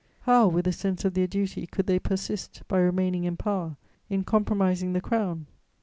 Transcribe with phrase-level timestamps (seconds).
[0.21, 3.77] How, with a sense of their duty, could they persist, by remaining in power,
[4.09, 5.45] in compromising the Crown?